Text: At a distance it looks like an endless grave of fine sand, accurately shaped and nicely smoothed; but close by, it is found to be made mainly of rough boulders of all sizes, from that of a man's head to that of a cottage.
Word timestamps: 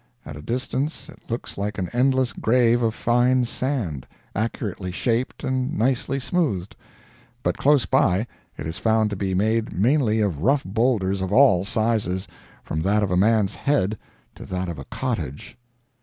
At 0.25 0.35
a 0.35 0.41
distance 0.41 1.09
it 1.09 1.19
looks 1.29 1.59
like 1.59 1.77
an 1.77 1.87
endless 1.93 2.33
grave 2.33 2.81
of 2.81 2.95
fine 2.95 3.45
sand, 3.45 4.07
accurately 4.35 4.91
shaped 4.91 5.43
and 5.43 5.77
nicely 5.77 6.19
smoothed; 6.19 6.75
but 7.43 7.55
close 7.55 7.85
by, 7.85 8.25
it 8.57 8.65
is 8.65 8.79
found 8.79 9.11
to 9.11 9.15
be 9.15 9.35
made 9.35 9.71
mainly 9.71 10.19
of 10.19 10.41
rough 10.41 10.63
boulders 10.63 11.21
of 11.21 11.31
all 11.31 11.65
sizes, 11.65 12.27
from 12.63 12.81
that 12.81 13.03
of 13.03 13.11
a 13.11 13.15
man's 13.15 13.53
head 13.53 13.99
to 14.33 14.43
that 14.47 14.69
of 14.69 14.79
a 14.79 14.85
cottage. 14.85 15.55